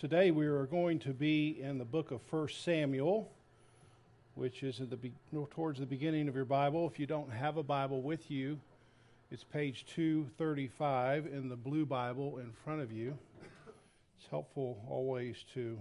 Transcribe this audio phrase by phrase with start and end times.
[0.00, 3.30] Today we are going to be in the book of 1 Samuel,
[4.34, 5.12] which is the be-
[5.50, 6.88] towards the beginning of your Bible.
[6.90, 8.58] If you don't have a Bible with you,
[9.30, 13.18] it's page 235 in the blue Bible in front of you.
[14.18, 15.78] It's helpful always to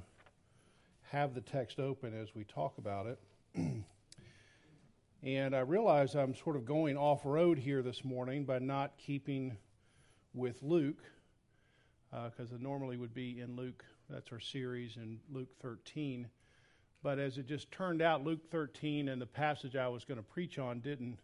[1.11, 3.19] have the text open as we talk about it.
[5.23, 9.55] and I realize I'm sort of going off road here this morning by not keeping
[10.33, 11.03] with Luke,
[12.11, 16.27] because uh, it normally would be in Luke that's our series in Luke 13.
[17.03, 20.23] But as it just turned out, Luke 13 and the passage I was going to
[20.23, 21.19] preach on didn't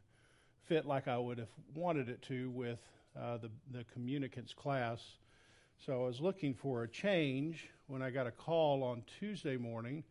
[0.67, 2.79] fit like I would have wanted it to with
[3.19, 5.03] uh, the, the communicants class.
[5.85, 10.03] So I was looking for a change when I got a call on Tuesday morning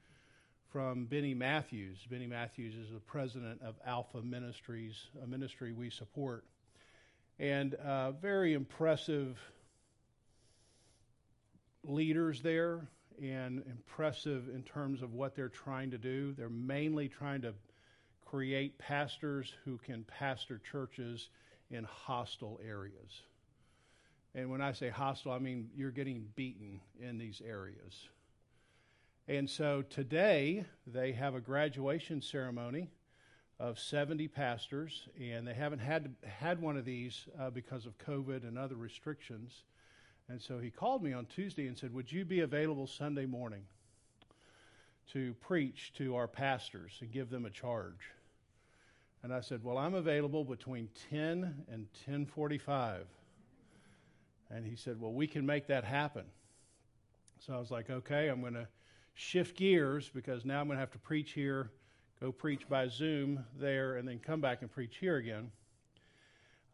[0.73, 1.99] from Benny Matthews.
[2.11, 6.45] Benny Matthews is the president of Alpha Ministries, a ministry we support.
[7.39, 9.39] And uh, very impressive
[11.85, 12.89] leaders there
[13.23, 16.33] and impressive in terms of what they're trying to do.
[16.33, 17.55] They're mainly trying to
[18.25, 21.29] create pastors who can pastor churches
[21.71, 23.23] in hostile areas.
[24.35, 28.09] And when I say hostile, I mean you're getting beaten in these areas.
[29.29, 32.91] And so today they have a graduation ceremony
[33.61, 38.47] of 70 pastors, and they haven't had had one of these uh, because of COVID
[38.47, 39.63] and other restrictions.
[40.29, 43.63] And so he called me on Tuesday and said, Would you be available Sunday morning
[45.13, 48.11] to preach to our pastors and give them a charge?
[49.23, 53.07] And I said, Well, I'm available between 10 and 1045.
[54.51, 56.25] And he said, Well, we can make that happen.
[57.39, 58.69] So I was like, Okay, I'm going to
[59.13, 61.71] shift gears because now I'm going to have to preach here,
[62.21, 65.51] go preach by Zoom there, and then come back and preach here again.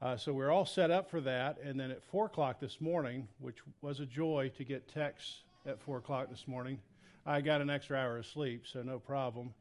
[0.02, 1.58] Uh, so we're all set up for that.
[1.62, 5.80] And then at 4 o'clock this morning, which was a joy to get texts at
[5.82, 6.78] 4 o'clock this morning,
[7.26, 9.52] I got an extra hour of sleep, so no problem.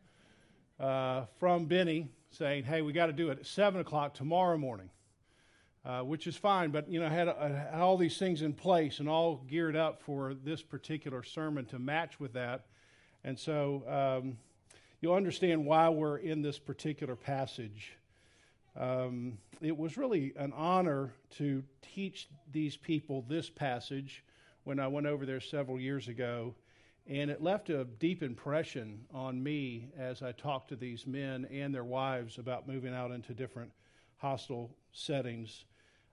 [0.79, 4.89] Uh, from Benny saying, hey, we got to do it at 7 o'clock tomorrow morning,
[5.83, 6.71] uh, which is fine.
[6.71, 9.75] But, you know, I had, I had all these things in place and all geared
[9.75, 12.67] up for this particular sermon to match with that.
[13.25, 13.83] And so
[14.23, 14.37] um,
[15.01, 17.97] you'll understand why we're in this particular passage
[18.77, 24.23] um, it was really an honor to teach these people this passage
[24.63, 26.53] when I went over there several years ago.
[27.07, 31.73] And it left a deep impression on me as I talked to these men and
[31.73, 33.71] their wives about moving out into different
[34.17, 35.65] hostile settings.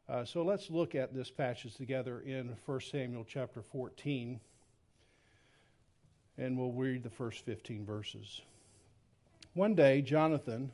[0.08, 4.40] Uh, so let's look at this passage together in 1 Samuel chapter 14.
[6.38, 8.40] And we'll read the first 15 verses.
[9.52, 10.70] One day, Jonathan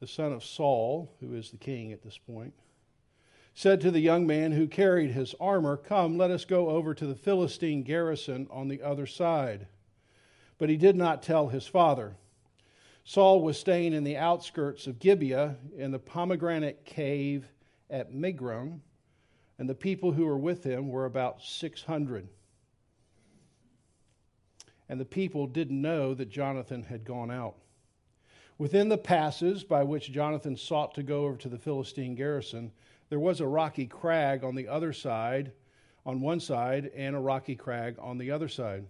[0.00, 2.54] the son of Saul, who is the king at this point,
[3.54, 7.06] said to the young man who carried his armor, Come, let us go over to
[7.06, 9.66] the Philistine garrison on the other side.
[10.58, 12.16] But he did not tell his father.
[13.04, 17.48] Saul was staying in the outskirts of Gibeah in the pomegranate cave
[17.90, 18.80] at Migron,
[19.58, 22.28] and the people who were with him were about 600.
[24.88, 27.56] And the people didn't know that Jonathan had gone out.
[28.58, 32.72] Within the passes by which Jonathan sought to go over to the Philistine garrison,
[33.08, 35.52] there was a rocky crag on the other side,
[36.04, 38.86] on one side, and a rocky crag on the other side.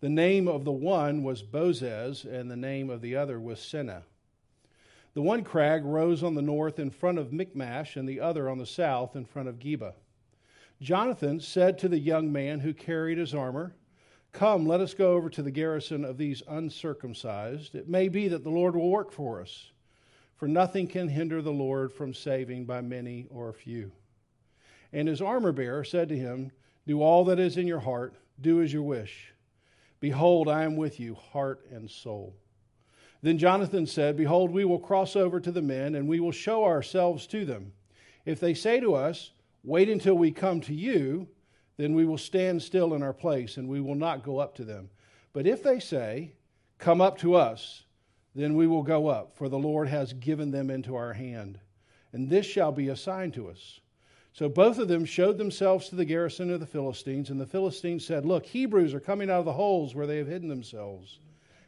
[0.00, 4.02] The name of the one was Bozez, and the name of the other was Seneh.
[5.14, 8.58] The one crag rose on the north in front of Michmash, and the other on
[8.58, 9.94] the south in front of Geba.
[10.82, 13.74] Jonathan said to the young man who carried his armor,
[14.32, 17.74] Come, let us go over to the garrison of these uncircumcised.
[17.74, 19.70] It may be that the Lord will work for us,
[20.36, 23.90] for nothing can hinder the Lord from saving by many or few.
[24.92, 26.52] And his armor bearer said to him,
[26.86, 29.32] Do all that is in your heart, do as you wish.
[30.00, 32.36] Behold, I am with you, heart and soul.
[33.20, 36.64] Then Jonathan said, Behold, we will cross over to the men, and we will show
[36.64, 37.72] ourselves to them.
[38.24, 39.32] If they say to us,
[39.64, 41.26] Wait until we come to you,
[41.78, 44.64] then we will stand still in our place and we will not go up to
[44.64, 44.90] them.
[45.32, 46.32] But if they say,
[46.76, 47.84] Come up to us,
[48.34, 51.58] then we will go up, for the Lord has given them into our hand.
[52.12, 53.80] And this shall be a sign to us.
[54.32, 58.06] So both of them showed themselves to the garrison of the Philistines, and the Philistines
[58.06, 61.18] said, Look, Hebrews are coming out of the holes where they have hidden themselves.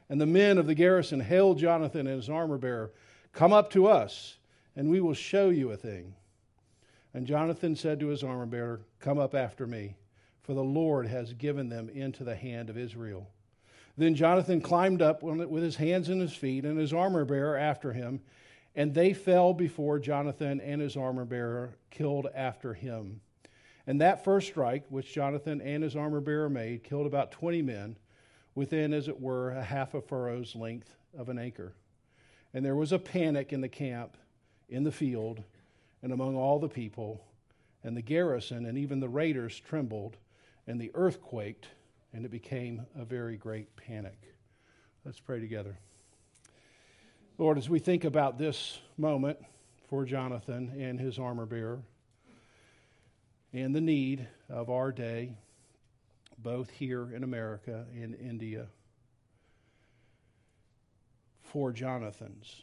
[0.09, 2.93] And the men of the garrison hailed Jonathan and his armor bearer,
[3.33, 4.37] Come up to us,
[4.77, 6.15] and we will show you a thing.
[7.13, 9.97] And Jonathan said to his armor bearer, Come up after me,
[10.43, 13.29] for the Lord has given them into the hand of Israel.
[13.97, 17.93] Then Jonathan climbed up with his hands and his feet, and his armor bearer after
[17.93, 18.21] him,
[18.75, 23.21] and they fell before Jonathan and his armor bearer, killed after him.
[23.87, 27.97] And that first strike, which Jonathan and his armor bearer made, killed about 20 men
[28.55, 31.75] within, as it were, a half a furrow's length of an acre.
[32.55, 34.17] And there was a panic in the camp,
[34.69, 35.43] in the field,
[36.03, 37.25] and among all the people.
[37.83, 40.17] And the garrison and even the raiders trembled,
[40.67, 41.69] and the earth quaked,
[42.13, 44.35] and it became a very great panic.
[45.05, 45.79] Let's pray together.
[47.39, 49.39] Lord, as we think about this moment
[49.89, 51.81] for Jonathan and his armor bearer,
[53.53, 55.33] and the need of our day,
[56.39, 58.67] both here in America and India,
[61.43, 62.63] for Jonathans,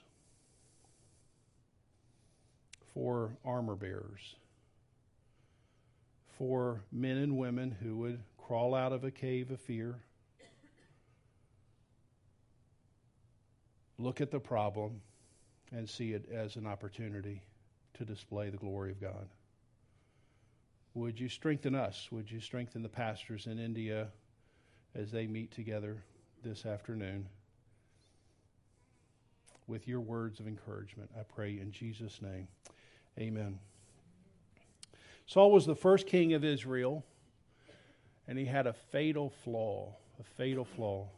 [2.98, 4.36] for armor bearers,
[6.40, 10.00] for men and women who would crawl out of a cave of fear,
[14.00, 15.00] look at the problem,
[15.72, 17.44] and see it as an opportunity
[17.94, 19.28] to display the glory of God.
[20.96, 22.08] Would you strengthen us?
[22.12, 24.08] Would you strengthen the pastors in India
[24.96, 26.04] as they meet together
[26.44, 27.28] this afternoon
[29.68, 31.12] with your words of encouragement?
[31.16, 32.48] I pray in Jesus' name.
[33.20, 33.60] Amen.
[35.26, 37.04] Saul was the first king of Israel,
[38.28, 39.96] and he had a fatal flaw.
[40.20, 41.10] A fatal flaw.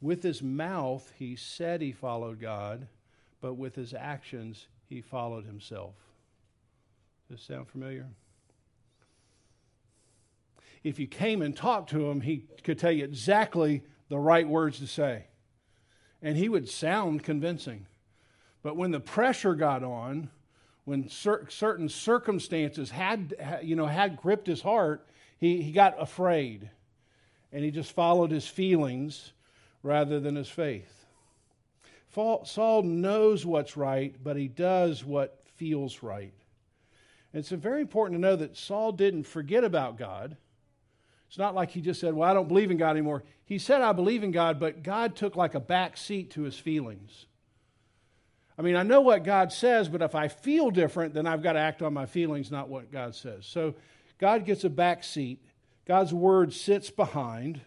[0.00, 2.88] With his mouth, he said he followed God,
[3.40, 5.94] but with his actions, he followed himself.
[7.28, 8.06] Does this sound familiar?
[10.88, 14.78] if you came and talked to him, he could tell you exactly the right words
[14.78, 15.24] to say.
[16.22, 17.86] And he would sound convincing.
[18.62, 20.30] But when the pressure got on,
[20.86, 25.06] when cer- certain circumstances had, you know, had gripped his heart,
[25.38, 26.70] he, he got afraid.
[27.52, 29.32] And he just followed his feelings
[29.82, 31.04] rather than his faith.
[32.14, 36.32] Saul knows what's right, but he does what feels right.
[37.32, 40.36] And it's very important to know that Saul didn't forget about God.
[41.28, 43.24] It's not like he just said, Well, I don't believe in God anymore.
[43.44, 46.58] He said, I believe in God, but God took like a back seat to his
[46.58, 47.26] feelings.
[48.58, 51.52] I mean, I know what God says, but if I feel different, then I've got
[51.52, 53.46] to act on my feelings, not what God says.
[53.46, 53.74] So
[54.18, 55.44] God gets a back seat.
[55.86, 57.60] God's word sits behind.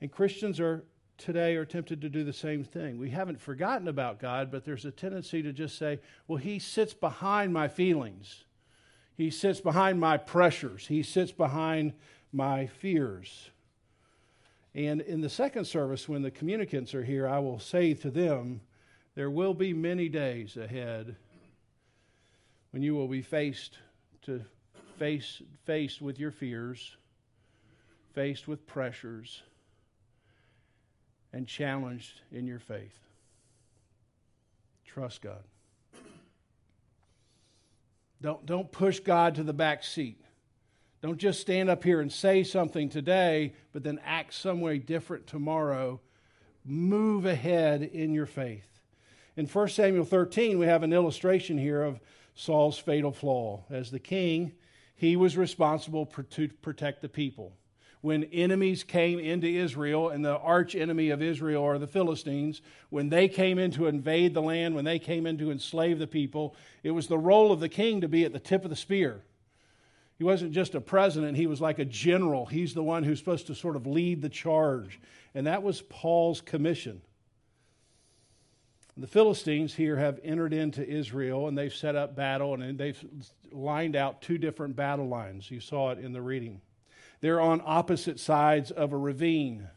[0.00, 0.84] And Christians are
[1.18, 2.98] today are tempted to do the same thing.
[2.98, 6.92] We haven't forgotten about God, but there's a tendency to just say, well, he sits
[6.94, 8.44] behind my feelings.
[9.16, 10.86] He sits behind my pressures.
[10.86, 11.94] He sits behind
[12.32, 13.50] my fears.
[14.74, 18.60] And in the second service, when the communicants are here, I will say to them,
[19.16, 21.16] There will be many days ahead
[22.70, 23.78] when you will be faced
[24.22, 24.44] to
[24.98, 26.96] face faced with your fears,
[28.14, 29.42] faced with pressures,
[31.32, 32.98] and challenged in your faith.
[34.84, 35.42] Trust God.
[38.20, 40.20] Don't, don't push God to the back seat.
[41.02, 45.26] Don't just stand up here and say something today, but then act some way different
[45.26, 46.00] tomorrow.
[46.64, 48.75] Move ahead in your faith.
[49.36, 52.00] In 1 Samuel 13, we have an illustration here of
[52.34, 53.64] Saul's fatal flaw.
[53.70, 54.52] As the king,
[54.94, 57.52] he was responsible to protect the people.
[58.00, 63.08] When enemies came into Israel, and the arch enemy of Israel are the Philistines, when
[63.08, 66.54] they came in to invade the land, when they came in to enslave the people,
[66.82, 69.22] it was the role of the king to be at the tip of the spear
[70.18, 72.46] he wasn't just a president, he was like a general.
[72.46, 74.98] He's the one who's supposed to sort of lead the charge.
[75.34, 77.02] And that was Paul's commission.
[78.98, 83.02] The Philistines here have entered into Israel and they've set up battle and they've
[83.52, 85.50] lined out two different battle lines.
[85.50, 86.62] You saw it in the reading.
[87.20, 89.68] They're on opposite sides of a ravine.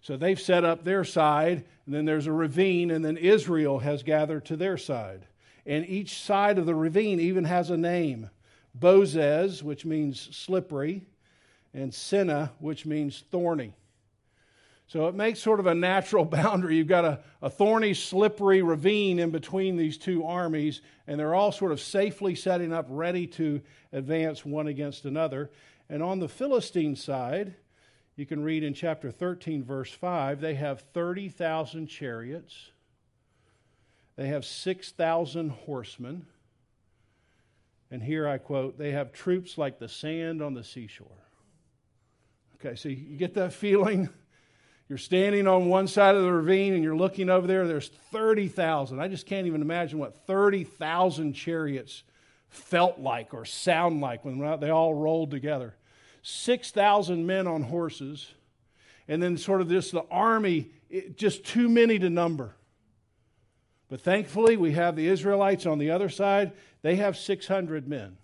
[0.00, 4.04] So they've set up their side, and then there's a ravine, and then Israel has
[4.04, 5.26] gathered to their side.
[5.64, 8.30] And each side of the ravine even has a name.
[8.78, 11.02] Bozez, which means slippery,
[11.74, 13.74] and Seneh, which means thorny.
[14.88, 16.76] So it makes sort of a natural boundary.
[16.76, 21.52] You've got a, a thorny, slippery ravine in between these two armies, and they're all
[21.52, 23.60] sort of safely setting up, ready to
[23.92, 25.50] advance one against another.
[25.88, 27.54] And on the Philistine side,
[28.16, 32.70] you can read in chapter 13, verse 5, they have 30,000 chariots,
[34.16, 36.26] they have 6,000 horsemen.
[37.88, 41.06] And here I quote, they have troops like the sand on the seashore.
[42.56, 44.08] Okay, so you get that feeling?
[44.88, 49.00] You're standing on one side of the ravine and you're looking over there, there's 30,000.
[49.00, 52.04] I just can't even imagine what 30,000 chariots
[52.48, 55.74] felt like or sound like when they all rolled together.
[56.22, 58.32] 6,000 men on horses,
[59.08, 60.70] and then sort of just the army,
[61.16, 62.56] just too many to number.
[63.88, 66.52] But thankfully, we have the Israelites on the other side.
[66.82, 68.16] They have 600 men.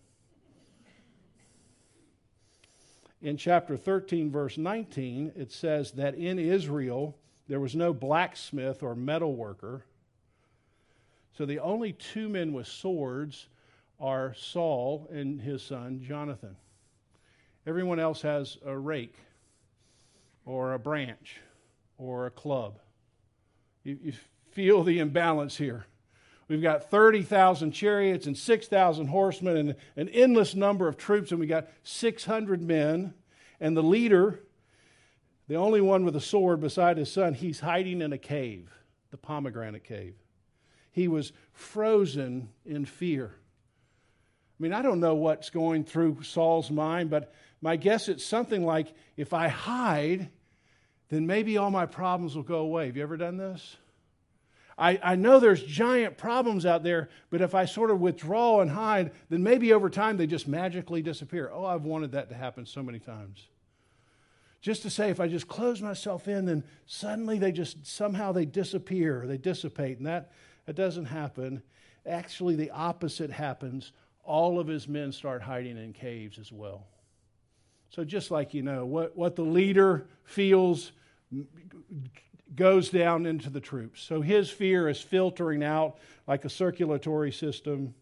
[3.22, 7.16] In chapter 13, verse 19, it says that in Israel
[7.48, 9.84] there was no blacksmith or metal worker.
[11.36, 13.48] So the only two men with swords
[14.00, 16.56] are Saul and his son Jonathan.
[17.66, 19.14] Everyone else has a rake
[20.44, 21.40] or a branch
[21.98, 22.80] or a club.
[23.84, 24.12] You, you
[24.50, 25.86] feel the imbalance here.
[26.52, 31.47] We've got 30,000 chariots and 6,000 horsemen and an endless number of troops, and we
[31.47, 33.14] got 600 men.
[33.59, 34.38] And the leader,
[35.49, 38.71] the only one with a sword beside his son, he's hiding in a cave,
[39.11, 40.14] the pomegranate cave.
[40.90, 43.35] He was frozen in fear.
[43.35, 47.32] I mean, I don't know what's going through Saul's mind, but
[47.62, 50.28] my guess it's something like if I hide,
[51.09, 52.88] then maybe all my problems will go away.
[52.88, 53.78] Have you ever done this?
[54.82, 58.68] I, I know there's giant problems out there, but if I sort of withdraw and
[58.68, 61.52] hide, then maybe over time they just magically disappear.
[61.54, 63.46] Oh, I've wanted that to happen so many times.
[64.60, 68.44] Just to say, if I just close myself in, then suddenly they just somehow they
[68.44, 70.32] disappear, they dissipate, and that,
[70.66, 71.62] that doesn't happen.
[72.04, 73.92] Actually, the opposite happens.
[74.24, 76.88] All of his men start hiding in caves as well.
[77.90, 80.90] So, just like you know, what, what the leader feels
[82.54, 84.02] goes down into the troops.
[84.02, 87.94] So his fear is filtering out like a circulatory system.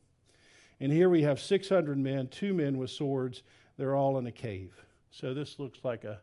[0.80, 3.42] And here we have 600 men, two men with swords.
[3.76, 4.74] They're all in a cave.
[5.10, 6.20] So this looks like a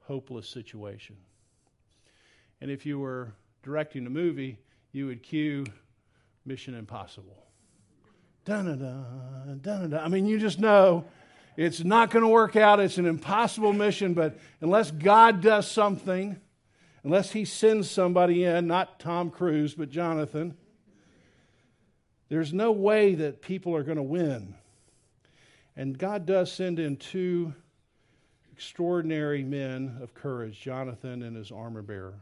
[0.00, 1.16] hopeless situation.
[2.60, 3.32] And if you were
[3.62, 4.58] directing a movie,
[4.92, 5.64] you would cue
[6.44, 7.46] Mission Impossible.
[8.44, 10.04] Dun-da-dun, dun-da-dun.
[10.04, 11.04] I mean, you just know
[11.56, 12.80] it's not going to work out.
[12.80, 16.40] It's an impossible mission, but unless God does something,
[17.04, 20.56] unless he sends somebody in, not Tom Cruise, but Jonathan,
[22.28, 24.54] there's no way that people are going to win.
[25.76, 27.54] And God does send in two
[28.52, 32.20] extraordinary men of courage, Jonathan and his armor bearer.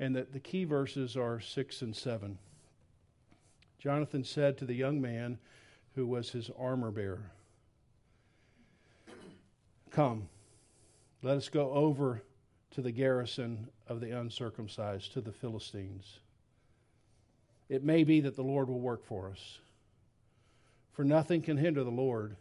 [0.00, 2.38] And that the key verses are 6 and 7.
[3.78, 5.38] Jonathan said to the young man
[5.94, 7.30] who was his armor bearer,
[9.94, 10.28] Come,
[11.22, 12.20] let us go over
[12.72, 16.18] to the garrison of the uncircumcised, to the Philistines.
[17.68, 19.58] It may be that the Lord will work for us.
[20.90, 22.34] For nothing can hinder the Lord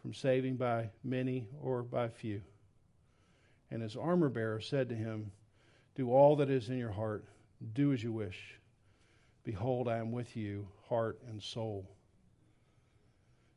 [0.00, 2.40] from saving by many or by few.
[3.72, 5.32] And his armor bearer said to him,
[5.96, 7.24] Do all that is in your heart,
[7.72, 8.60] do as you wish.
[9.42, 11.93] Behold, I am with you, heart and soul.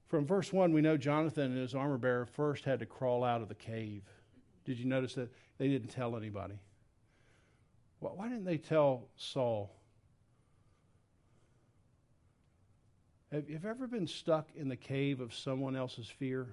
[0.08, 3.42] From verse 1, we know Jonathan and his armor bearer first had to crawl out
[3.42, 4.04] of the cave.
[4.64, 6.60] Did you notice that they didn't tell anybody?
[8.00, 9.74] Why didn't they tell Saul?
[13.32, 16.48] Have you ever been stuck in the cave of someone else's fear?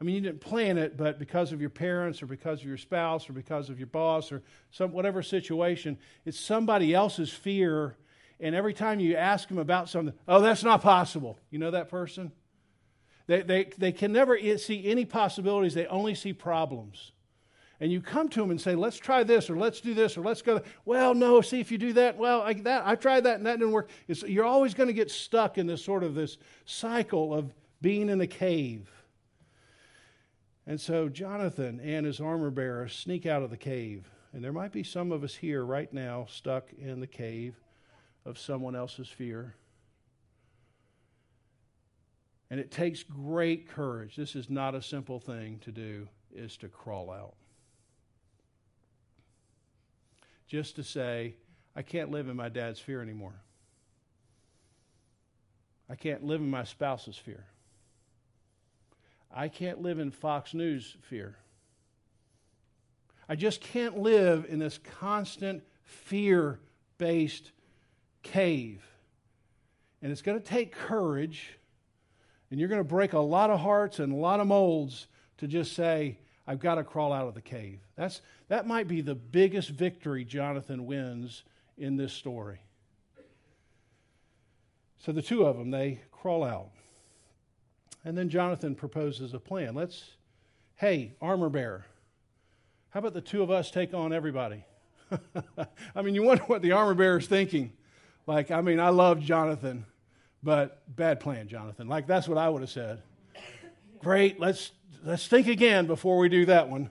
[0.00, 2.78] I mean, you didn't plan it, but because of your parents or because of your
[2.78, 7.96] spouse or because of your boss or some whatever situation, it's somebody else's fear.
[8.42, 11.38] And every time you ask them about something, oh, that's not possible.
[11.50, 12.32] You know that person?
[13.28, 17.12] They, they, they can never see any possibilities, they only see problems.
[17.78, 20.22] And you come to them and say, let's try this, or let's do this, or
[20.22, 20.60] let's go.
[20.84, 22.16] Well, no, see if you do that.
[22.18, 23.90] Well, I, that, I tried that and that didn't work.
[24.08, 28.08] It's, you're always going to get stuck in this sort of this cycle of being
[28.08, 28.90] in a cave.
[30.66, 34.08] And so Jonathan and his armor bearer sneak out of the cave.
[34.32, 37.61] And there might be some of us here right now stuck in the cave
[38.24, 39.54] of someone else's fear.
[42.50, 44.14] And it takes great courage.
[44.14, 47.34] This is not a simple thing to do, is to crawl out.
[50.46, 51.34] Just to say,
[51.74, 53.40] I can't live in my dad's fear anymore.
[55.88, 57.46] I can't live in my spouse's fear.
[59.34, 61.36] I can't live in Fox News fear.
[63.28, 66.60] I just can't live in this constant fear
[66.98, 67.52] based
[68.22, 68.82] cave.
[70.00, 71.58] And it's going to take courage
[72.50, 75.06] and you're going to break a lot of hearts and a lot of molds
[75.38, 77.80] to just say, I've got to crawl out of the cave.
[77.96, 81.44] That's, that might be the biggest victory Jonathan wins
[81.78, 82.60] in this story.
[84.98, 86.68] So the two of them, they crawl out.
[88.04, 89.74] And then Jonathan proposes a plan.
[89.74, 90.04] Let's,
[90.76, 91.86] hey, armor bearer,
[92.90, 94.66] how about the two of us take on everybody?
[95.94, 97.72] I mean, you wonder what the armor bearer is thinking.
[98.26, 99.86] Like, I mean, I love Jonathan.
[100.42, 101.86] But bad plan, Jonathan.
[101.86, 103.00] Like that's what I would have said.
[104.00, 104.72] Great, let's
[105.04, 106.90] let's think again before we do that one.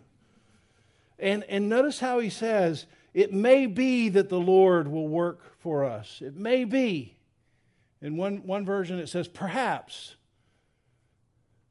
[1.19, 5.83] And and notice how he says, it may be that the Lord will work for
[5.83, 6.21] us.
[6.21, 7.17] It may be.
[8.01, 10.15] In one, one version it says perhaps.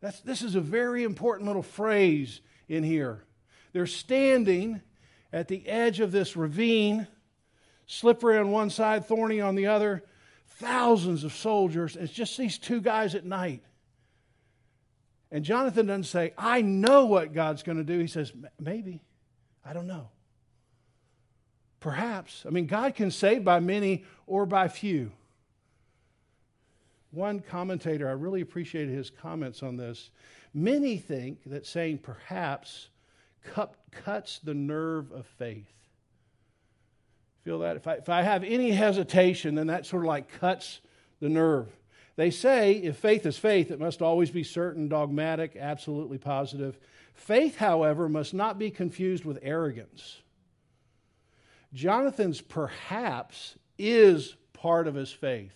[0.00, 3.25] That's, this is a very important little phrase in here.
[3.73, 4.81] They're standing
[5.33, 7.07] at the edge of this ravine,
[7.90, 10.04] slippery on one side, thorny on the other,
[10.47, 11.97] thousands of soldiers.
[11.97, 13.64] It's just these two guys at night.
[15.32, 17.99] And Jonathan doesn't say, I know what God's going to do.
[17.99, 19.00] He says, maybe.
[19.64, 20.09] I don't know.
[21.80, 22.44] Perhaps.
[22.47, 25.11] I mean, God can save by many or by few.
[27.11, 30.11] One commentator, I really appreciated his comments on this.
[30.54, 32.88] Many think that saying perhaps
[33.42, 35.79] cut, cuts the nerve of faith.
[37.44, 37.76] Feel that?
[37.76, 40.80] If I, if I have any hesitation, then that sort of like cuts
[41.20, 41.68] the nerve.
[42.16, 46.78] They say if faith is faith, it must always be certain, dogmatic, absolutely positive.
[47.14, 50.20] Faith, however, must not be confused with arrogance.
[51.73, 55.54] Jonathan's perhaps is part of his faith.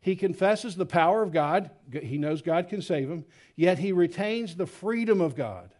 [0.00, 1.70] He confesses the power of God.
[1.92, 5.70] He knows God can save him, yet he retains the freedom of God.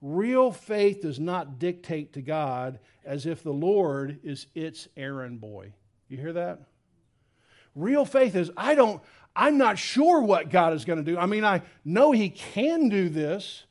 [0.00, 5.72] Real faith does not dictate to God as if the Lord is its errand boy.
[6.08, 6.60] You hear that?
[7.74, 9.02] Real faith is I don't
[9.34, 11.16] I'm not sure what God is going to do.
[11.16, 13.64] I mean, I know he can do this,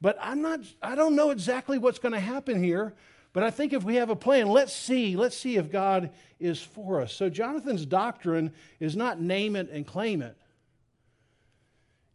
[0.00, 2.94] but I'm not I don't know exactly what's going to happen here.
[3.32, 6.60] But I think if we have a plan, let's see, let's see if God is
[6.60, 7.14] for us.
[7.14, 10.36] So Jonathan's doctrine is not name it and claim it.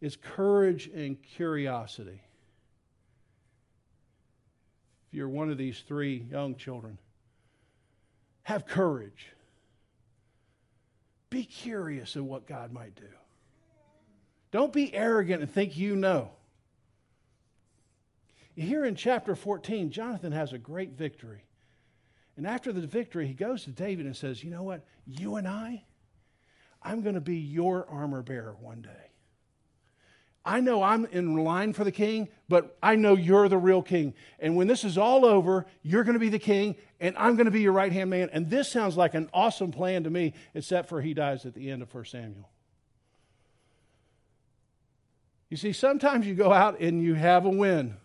[0.00, 2.20] It's courage and curiosity.
[5.08, 6.98] If you're one of these three young children,
[8.42, 9.32] have courage.
[11.30, 13.08] Be curious of what God might do.
[14.50, 16.30] Don't be arrogant and think you know.
[18.54, 21.44] Here in chapter 14, Jonathan has a great victory.
[22.36, 24.84] And after the victory, he goes to David and says, You know what?
[25.06, 25.84] You and I,
[26.82, 29.07] I'm going to be your armor bearer one day.
[30.48, 34.14] I know I'm in line for the king, but I know you're the real king.
[34.40, 37.44] And when this is all over, you're going to be the king, and I'm going
[37.44, 38.30] to be your right hand man.
[38.32, 41.70] And this sounds like an awesome plan to me, except for he dies at the
[41.70, 42.48] end of 1 Samuel.
[45.50, 47.96] You see, sometimes you go out and you have a win.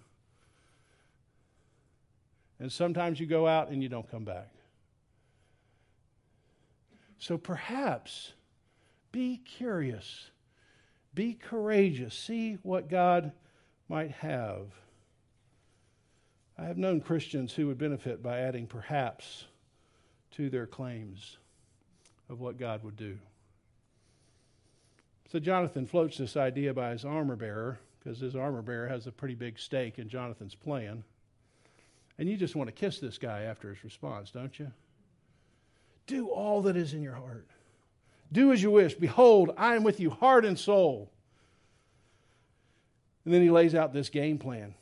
[2.59, 4.49] And sometimes you go out and you don't come back.
[7.19, 8.33] So perhaps
[9.13, 10.29] be curious,
[11.13, 13.31] be courageous, see what God
[13.87, 14.67] might have.
[16.57, 19.45] I have known Christians who would benefit by adding perhaps
[20.31, 21.37] to their claims
[22.29, 23.17] of what God would do.
[25.31, 29.11] So Jonathan floats this idea by his armor bearer, because his armor bearer has a
[29.11, 31.03] pretty big stake in Jonathan's plan.
[32.19, 34.71] And you just want to kiss this guy after his response, don't you?
[36.05, 37.47] Do all that is in your heart.
[38.33, 38.95] Do as you wish.
[38.95, 41.11] Behold, I am with you, heart and soul.
[43.23, 44.73] And then he lays out this game plan.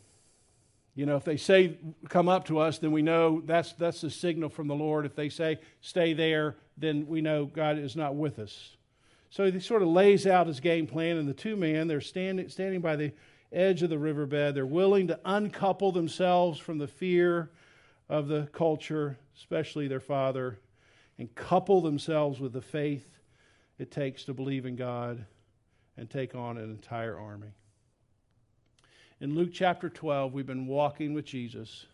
[0.95, 1.77] You know, if they say,
[2.09, 5.05] come up to us, then we know that's, that's a signal from the Lord.
[5.05, 8.75] If they say, stay there, then we know God is not with us.
[9.29, 12.49] So he sort of lays out his game plan, and the two men, they're standing,
[12.49, 13.13] standing by the
[13.51, 14.55] edge of the riverbed.
[14.55, 17.51] They're willing to uncouple themselves from the fear
[18.09, 20.59] of the culture, especially their father,
[21.17, 23.07] and couple themselves with the faith
[23.81, 25.25] it takes to believe in God
[25.97, 27.47] and take on an entire army.
[29.19, 31.87] In Luke chapter 12, we've been walking with Jesus.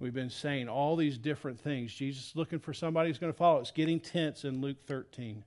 [0.00, 1.94] We've been saying all these different things.
[1.94, 3.60] Jesus is looking for somebody who's going to follow.
[3.60, 5.44] It's getting tense in Luke 13.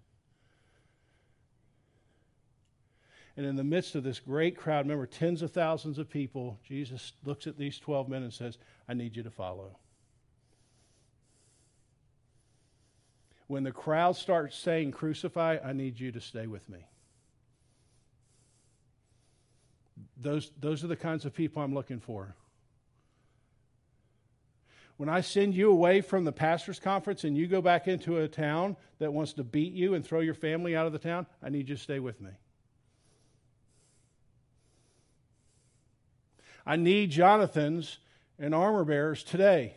[3.36, 7.12] And in the midst of this great crowd, remember, tens of thousands of people, Jesus
[7.26, 9.78] looks at these 12 men and says, I need you to follow.
[13.48, 16.80] When the crowd starts saying, Crucify, I need you to stay with me.
[20.18, 22.36] Those, those are the kinds of people I'm looking for.
[24.98, 28.28] When I send you away from the pastor's conference and you go back into a
[28.28, 31.50] town that wants to beat you and throw your family out of the town, I
[31.50, 32.32] need you to stay with me.
[36.66, 38.00] I need Jonathans
[38.40, 39.76] and armor bearers today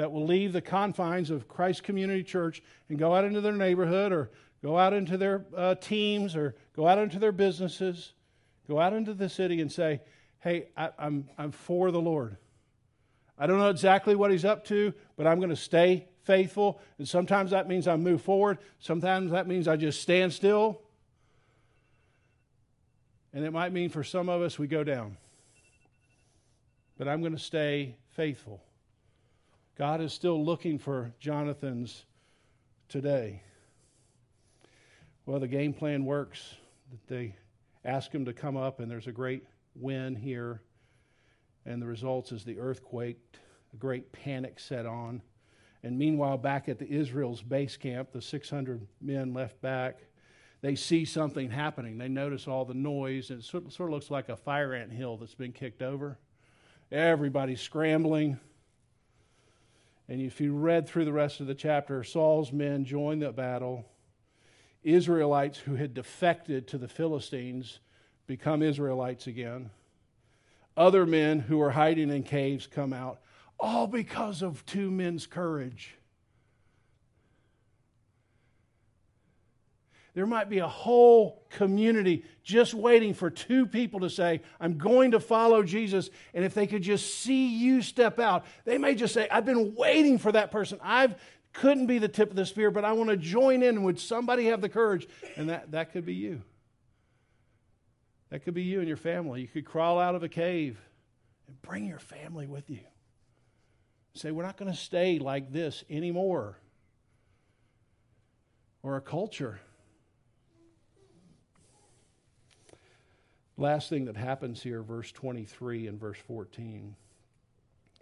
[0.00, 4.12] that will leave the confines of Christ Community Church and go out into their neighborhood
[4.12, 4.30] or
[4.62, 8.14] go out into their uh, teams or go out into their businesses,
[8.66, 10.00] go out into the city and say,
[10.38, 12.38] hey, I, I'm, I'm for the Lord.
[13.38, 16.80] I don't know exactly what he's up to, but I'm going to stay faithful.
[16.96, 18.56] And sometimes that means I move forward.
[18.78, 20.80] Sometimes that means I just stand still.
[23.34, 25.18] And it might mean for some of us we go down
[27.00, 28.62] but I'm going to stay faithful.
[29.76, 32.04] God is still looking for Jonathan's
[32.88, 33.42] today.
[35.26, 36.54] Well, the game plan works.
[37.08, 37.36] They
[37.84, 40.60] ask him to come up, and there's a great wind here.
[41.64, 43.18] And the results is the earthquake,
[43.72, 45.22] a great panic set on.
[45.82, 50.00] And meanwhile, back at the Israel's base camp, the 600 men left back,
[50.62, 51.96] they see something happening.
[51.96, 55.16] They notice all the noise, and it sort of looks like a fire ant hill
[55.16, 56.18] that's been kicked over.
[56.92, 58.38] Everybody's scrambling.
[60.10, 63.86] And if you read through the rest of the chapter, Saul's men join the battle.
[64.82, 67.78] Israelites who had defected to the Philistines
[68.26, 69.70] become Israelites again.
[70.76, 73.20] Other men who were hiding in caves come out,
[73.60, 75.94] all because of two men's courage.
[80.14, 85.12] There might be a whole community just waiting for two people to say, I'm going
[85.12, 86.10] to follow Jesus.
[86.34, 89.74] And if they could just see you step out, they may just say, I've been
[89.76, 90.80] waiting for that person.
[90.82, 91.14] I
[91.52, 93.84] couldn't be the tip of the spear, but I want to join in.
[93.84, 95.06] Would somebody have the courage?
[95.36, 96.42] And that, that could be you.
[98.30, 99.42] That could be you and your family.
[99.42, 100.80] You could crawl out of a cave
[101.46, 102.80] and bring your family with you.
[104.14, 106.58] Say, we're not going to stay like this anymore.
[108.82, 109.60] Or a culture
[113.60, 116.96] Last thing that happens here, verse 23 and verse 14.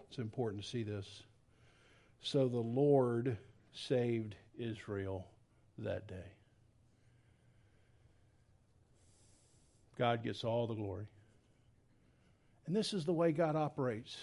[0.09, 1.25] It's important to see this.
[2.21, 3.37] So the Lord
[3.73, 5.27] saved Israel
[5.79, 6.31] that day.
[9.99, 11.09] God gets all the glory.
[12.69, 14.17] And this is the way God operates.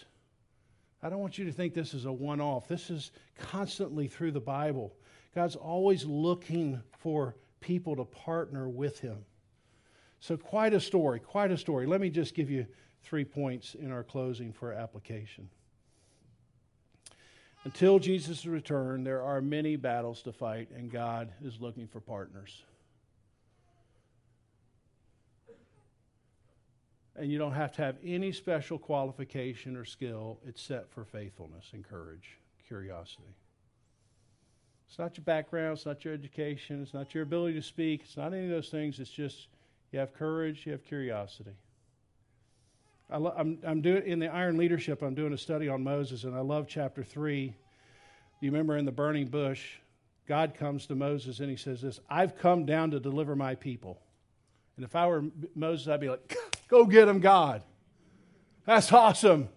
[1.03, 2.69] I don't want you to think this is a one off.
[2.69, 4.95] This is constantly through the Bible.
[5.35, 9.17] God's always looking for people to partner with Him.
[10.25, 11.85] So, quite a story, quite a story.
[11.85, 12.65] Let me just give you
[13.03, 15.49] three points in our closing for application.
[17.63, 22.63] Until Jesus' return, there are many battles to fight, and God is looking for partners.
[27.15, 30.39] And you don't have to have any special qualification or skill.
[30.55, 33.35] Set for faithfulness and courage, curiosity.
[34.89, 38.17] It's not your background, it's not your education, it's not your ability to speak, it's
[38.17, 38.99] not any of those things.
[38.99, 39.49] It's just
[39.91, 41.55] you have courage, you have curiosity.
[43.09, 45.01] I am I'm, I'm doing in the Iron Leadership.
[45.01, 47.55] I'm doing a study on Moses, and I love chapter three.
[48.41, 49.77] You remember in the burning bush,
[50.27, 54.01] God comes to Moses and he says this: "I've come down to deliver my people."
[54.75, 56.35] And if I were Moses, I'd be like,
[56.67, 57.61] "Go get him, God!
[58.65, 59.49] That's awesome."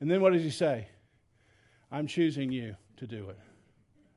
[0.00, 0.88] And then what does he say?
[1.92, 3.38] I'm choosing you to do it.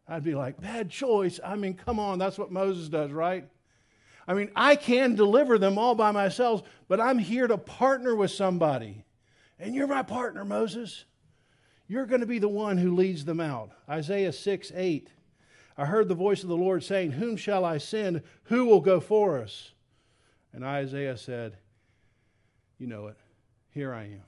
[0.08, 1.40] I'd be like, bad choice.
[1.44, 3.48] I mean, come on, that's what Moses does, right?
[4.28, 8.32] I mean, I can deliver them all by myself, but I'm here to partner with
[8.32, 9.06] somebody.
[9.60, 11.06] And you're my partner, Moses.
[11.88, 13.72] You're going to be the one who leads them out.
[13.88, 15.10] Isaiah 6 8.
[15.78, 18.24] I heard the voice of the Lord saying, Whom shall I send?
[18.46, 19.72] Who will go for us?
[20.54, 21.58] And Isaiah said,
[22.80, 23.18] You know it.
[23.70, 24.24] Here I am.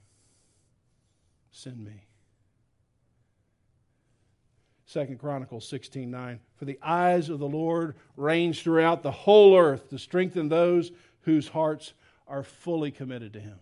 [1.52, 2.07] Send me.
[4.88, 6.39] Second Chronicles 16 9.
[6.56, 11.50] For the eyes of the Lord range throughout the whole earth to strengthen those whose
[11.50, 11.93] hearts
[12.26, 13.60] are fully committed to him.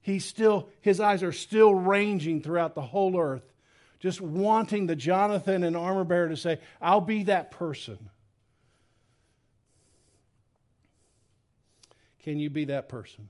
[0.00, 3.52] He's still, his eyes are still ranging throughout the whole earth,
[3.98, 8.08] just wanting the Jonathan and armor bearer to say, I'll be that person.
[12.22, 13.28] Can you be that person?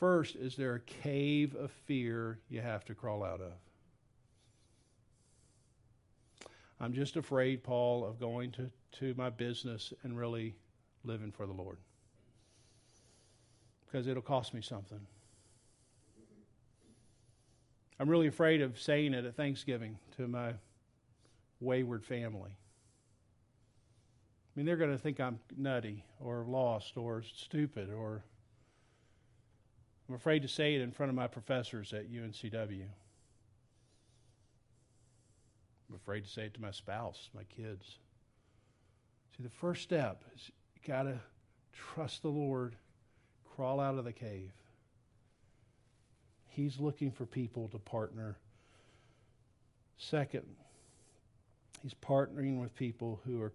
[0.00, 3.52] First, is there a cave of fear you have to crawl out of?
[6.80, 10.54] I'm just afraid, Paul, of going to, to my business and really
[11.04, 11.76] living for the Lord.
[13.84, 15.00] Because it'll cost me something.
[17.98, 20.54] I'm really afraid of saying it at Thanksgiving to my
[21.60, 22.52] wayward family.
[24.48, 28.24] I mean, they're going to think I'm nutty or lost or stupid or
[30.10, 32.82] I'm afraid to say it in front of my professors at UNCW.
[35.88, 37.98] I'm afraid to say it to my spouse, my kids.
[39.36, 41.20] See, the first step is you got to
[41.72, 42.74] trust the Lord,
[43.54, 44.50] crawl out of the cave.
[46.48, 48.36] He's looking for people to partner.
[49.96, 50.42] Second,
[51.84, 53.52] he's partnering with people who are,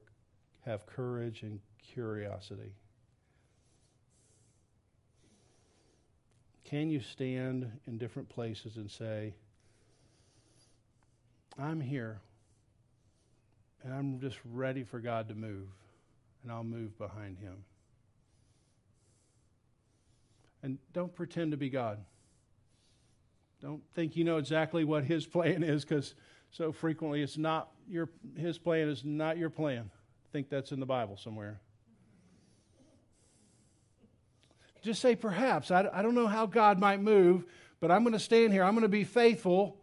[0.63, 2.71] have courage and curiosity.
[6.65, 9.35] Can you stand in different places and say,
[11.59, 12.19] I'm here
[13.83, 15.67] and I'm just ready for God to move,
[16.41, 17.63] and I'll move behind Him?
[20.63, 21.99] And don't pretend to be God.
[23.61, 26.15] Don't think you know exactly what His plan is because
[26.49, 29.91] so frequently it's not your, His plan is not your plan.
[29.93, 31.61] I think that's in the Bible somewhere.
[34.85, 35.71] Just say perhaps.
[35.71, 37.43] I, I don't know how God might move,
[37.79, 38.63] but I'm going to stand here.
[38.63, 39.77] I'm going to be faithful.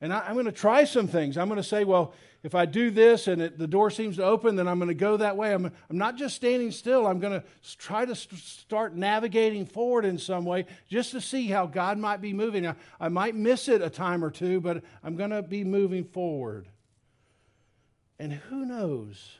[0.00, 1.36] And I, am going to try some things.
[1.36, 4.24] I'm going to say, well, if I do this and it, the door seems to
[4.24, 5.52] open, then I'm going to go that way.
[5.52, 7.06] I'm, I'm not just standing still.
[7.06, 7.44] I'm going to
[7.76, 12.22] try to st- start navigating forward in some way just to see how God might
[12.22, 12.66] be moving.
[12.66, 16.04] I, I might miss it a time or two, but I'm going to be moving
[16.04, 16.66] forward.
[18.18, 19.32] And who knows?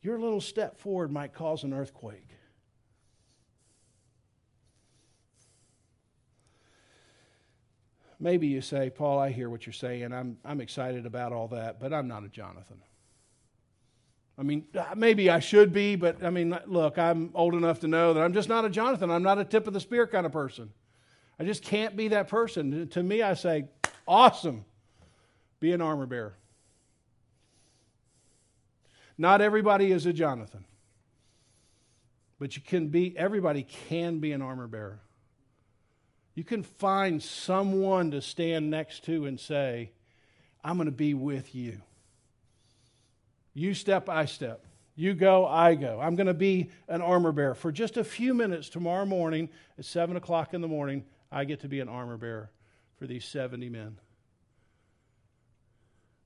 [0.00, 2.28] Your little step forward might cause an earthquake.
[8.20, 10.12] Maybe you say, Paul, I hear what you're saying.
[10.12, 12.80] I'm, I'm excited about all that, but I'm not a Jonathan.
[14.36, 18.14] I mean, maybe I should be, but I mean, look, I'm old enough to know
[18.14, 19.10] that I'm just not a Jonathan.
[19.10, 20.70] I'm not a tip of the spear kind of person.
[21.38, 22.88] I just can't be that person.
[22.88, 23.66] To me, I say,
[24.06, 24.64] awesome,
[25.60, 26.34] be an armor bearer.
[29.16, 30.64] Not everybody is a Jonathan,
[32.40, 35.00] but you can be, everybody can be an armor bearer.
[36.34, 39.92] You can find someone to stand next to and say,
[40.64, 41.80] I'm going to be with you.
[43.52, 44.64] You step, I step.
[44.96, 46.00] You go, I go.
[46.00, 47.54] I'm going to be an armor bearer.
[47.54, 51.60] For just a few minutes tomorrow morning at 7 o'clock in the morning, I get
[51.60, 52.50] to be an armor bearer
[52.96, 53.98] for these 70 men.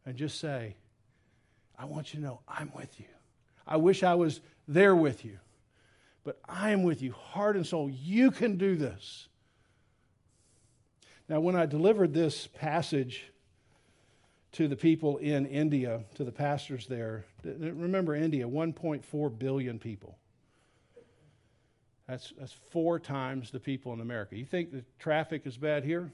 [0.05, 0.77] And just say,
[1.79, 3.07] I want you to know I'm with you.
[3.67, 5.39] I wish I was there with you,
[6.25, 7.91] but I am with you, heart and soul.
[7.91, 9.28] You can do this.
[11.29, 13.31] Now, when I delivered this passage
[14.53, 20.17] to the people in India, to the pastors there, remember India, 1.4 billion people.
[22.07, 24.37] That's, that's four times the people in America.
[24.37, 26.11] You think the traffic is bad here?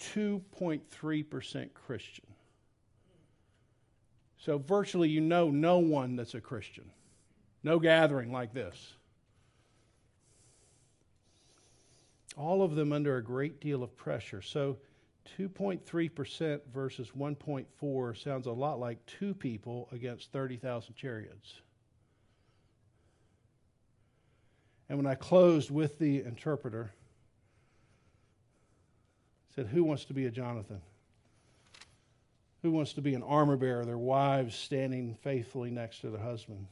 [0.00, 2.26] 2.3% Christian.
[4.38, 6.90] So, virtually, you know no one that's a Christian.
[7.62, 8.94] No gathering like this.
[12.36, 14.42] All of them under a great deal of pressure.
[14.42, 14.78] So
[15.38, 21.54] 2.3% versus 1.4 sounds a lot like two people against 30,000 chariots.
[24.88, 26.92] And when I closed with the interpreter,
[29.50, 30.80] I said, Who wants to be a Jonathan?
[32.62, 36.66] Who wants to be an armor bearer, their wives standing faithfully next to their husband?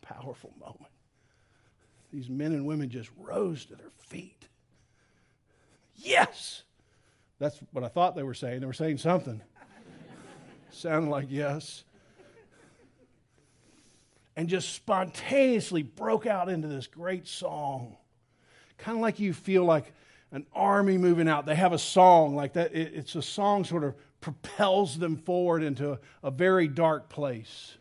[0.00, 0.91] Powerful moment
[2.12, 4.48] these men and women just rose to their feet.
[5.96, 6.62] Yes!
[7.38, 8.60] That's what I thought they were saying.
[8.60, 9.40] They were saying something.
[10.70, 11.84] Sounded like yes.
[14.36, 17.96] And just spontaneously broke out into this great song.
[18.78, 19.92] Kind of like you feel like
[20.32, 21.46] an army moving out.
[21.46, 22.74] They have a song like that.
[22.74, 27.76] It's a song sort of propels them forward into a, a very dark place.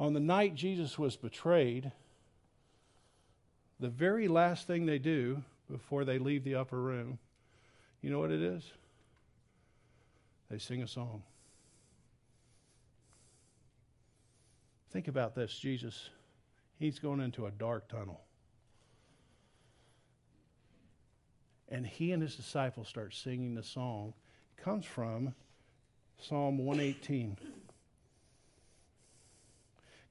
[0.00, 1.92] On the night Jesus was betrayed,
[3.78, 7.18] the very last thing they do before they leave the upper room,
[8.00, 8.64] you know what it is?
[10.50, 11.22] They sing a song.
[14.90, 16.08] Think about this Jesus,
[16.78, 18.22] he's going into a dark tunnel.
[21.68, 24.14] And he and his disciples start singing the song.
[24.56, 25.34] It comes from
[26.18, 27.36] Psalm 118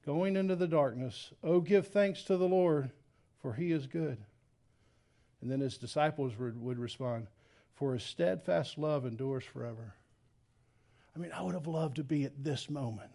[0.04, 2.90] going into the darkness, Oh, give thanks to the Lord,
[3.40, 4.18] for he is good.
[5.40, 7.28] And then his disciples would, would respond,
[7.74, 9.94] For his steadfast love endures forever.
[11.14, 13.10] I mean, I would have loved to be at this moment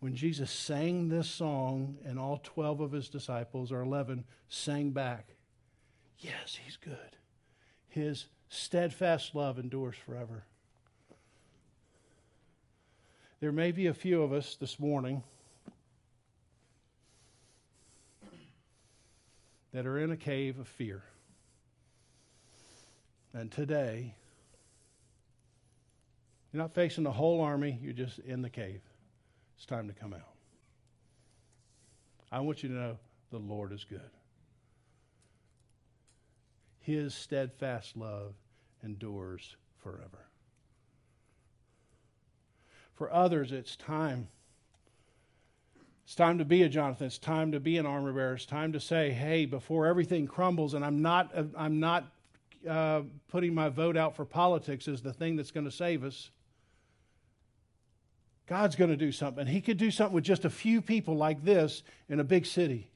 [0.00, 5.28] when Jesus sang this song and all 12 of his disciples, or 11, sang back,
[6.18, 7.16] Yes, he's good.
[7.88, 10.44] His steadfast love endures forever.
[13.40, 15.22] There may be a few of us this morning
[19.72, 21.02] that are in a cave of fear.
[23.32, 24.14] And today,
[26.52, 28.80] you're not facing the whole army, you're just in the cave.
[29.56, 30.34] It's time to come out.
[32.32, 32.98] I want you to know
[33.30, 34.00] the Lord is good.
[36.80, 38.34] His steadfast love
[38.82, 40.26] endures forever.
[42.94, 44.28] For others, it's time
[46.10, 47.06] it's time to be a Jonathan.
[47.06, 48.34] It's time to be an armor bearer.
[48.34, 52.10] It's time to say, hey, before everything crumbles, and I'm not, I'm not
[52.68, 56.30] uh, putting my vote out for politics as the thing that's going to save us.
[58.48, 59.46] God's going to do something.
[59.46, 62.90] He could do something with just a few people like this in a big city.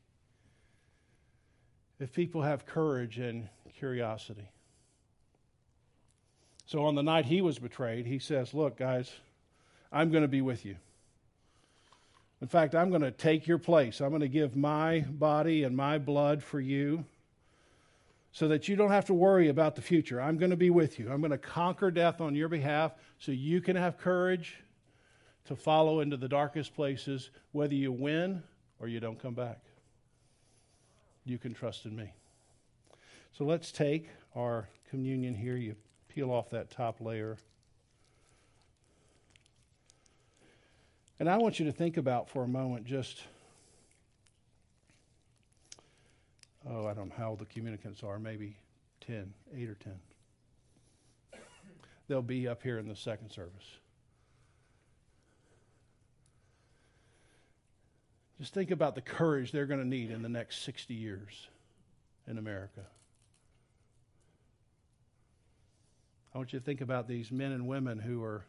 [2.01, 3.49] if people have courage and
[3.79, 4.49] curiosity.
[6.67, 9.13] So on the night he was betrayed, he says, Look, guys,
[9.93, 10.75] I'm going to be with you.
[12.45, 14.03] In fact, I'm going to take your place.
[14.03, 17.07] I'm going to give my body and my blood for you
[18.33, 20.21] so that you don't have to worry about the future.
[20.21, 21.11] I'm going to be with you.
[21.11, 24.59] I'm going to conquer death on your behalf so you can have courage
[25.47, 28.43] to follow into the darkest places, whether you win
[28.79, 29.63] or you don't come back.
[31.25, 32.13] You can trust in me.
[33.33, 35.57] So let's take our communion here.
[35.57, 35.77] You
[36.09, 37.39] peel off that top layer.
[41.21, 43.23] And I want you to think about for a moment just,
[46.69, 48.57] oh, I don't know how old the communicants are, maybe
[49.07, 49.93] 10, 8 or 10.
[52.09, 53.79] They'll be up here in the second service.
[58.41, 61.49] Just think about the courage they're going to need in the next 60 years
[62.27, 62.83] in America.
[66.35, 68.45] I want you to think about these men and women who are,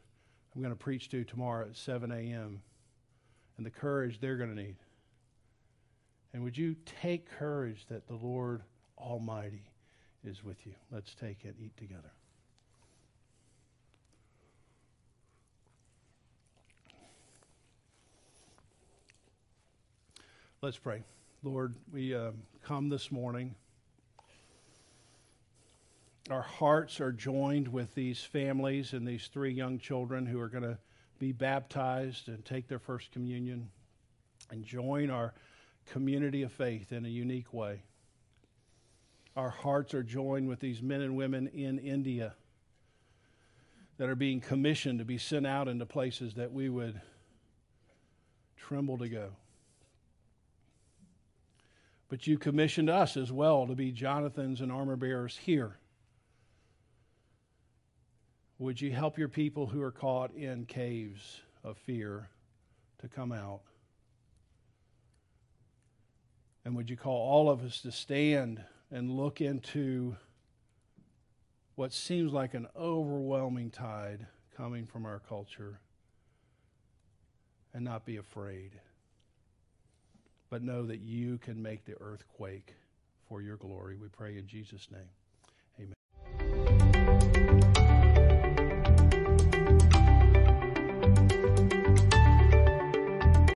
[0.55, 2.61] I'm going to preach to tomorrow at 7 a.m.,
[3.57, 4.75] and the courage they're going to need.
[6.33, 8.61] And would you take courage that the Lord
[8.97, 9.63] Almighty
[10.23, 10.73] is with you?
[10.91, 12.11] Let's take it, eat together.
[20.61, 21.03] Let's pray.
[21.43, 22.31] Lord, we uh,
[22.63, 23.55] come this morning.
[26.29, 30.63] Our hearts are joined with these families and these three young children who are going
[30.63, 30.79] to
[31.19, 33.69] be baptized and take their first communion
[34.49, 35.33] and join our
[35.91, 37.83] community of faith in a unique way.
[39.35, 42.33] Our hearts are joined with these men and women in India
[43.97, 46.99] that are being commissioned to be sent out into places that we would
[48.57, 49.29] tremble to go.
[52.09, 55.77] But you commissioned us as well to be Jonathans and armor bearers here.
[58.57, 62.29] Would you help your people who are caught in caves of fear
[62.99, 63.61] to come out?
[66.63, 70.15] And would you call all of us to stand and look into
[71.75, 75.79] what seems like an overwhelming tide coming from our culture
[77.73, 78.79] and not be afraid?
[80.49, 82.75] but know that you can make the earth quake
[83.27, 83.97] for your glory.
[83.97, 85.09] We pray in Jesus' name.